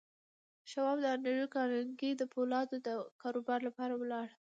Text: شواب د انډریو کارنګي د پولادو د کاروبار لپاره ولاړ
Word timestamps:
شواب 0.71 0.97
د 1.01 1.05
انډریو 1.15 1.53
کارنګي 1.55 2.11
د 2.15 2.21
پولادو 2.33 2.77
د 2.87 2.89
کاروبار 3.21 3.59
لپاره 3.67 3.93
ولاړ 3.97 4.27